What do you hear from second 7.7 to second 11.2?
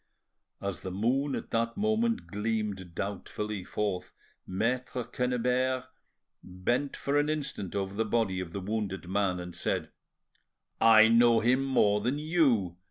over the body of the wounded man, and said: "I